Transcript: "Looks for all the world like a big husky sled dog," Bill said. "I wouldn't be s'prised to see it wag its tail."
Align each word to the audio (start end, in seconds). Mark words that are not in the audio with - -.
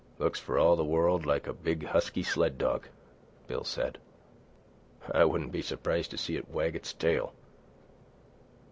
"Looks 0.17 0.39
for 0.39 0.57
all 0.57 0.75
the 0.75 0.83
world 0.83 1.27
like 1.27 1.45
a 1.45 1.53
big 1.53 1.85
husky 1.85 2.23
sled 2.23 2.57
dog," 2.57 2.87
Bill 3.45 3.63
said. 3.63 3.99
"I 5.11 5.25
wouldn't 5.25 5.51
be 5.51 5.61
s'prised 5.61 6.09
to 6.09 6.17
see 6.17 6.35
it 6.35 6.49
wag 6.49 6.75
its 6.75 6.91
tail." 6.91 7.33